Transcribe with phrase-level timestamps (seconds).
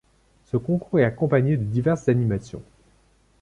[0.45, 2.63] Ce concours est accompagné de diverses animations.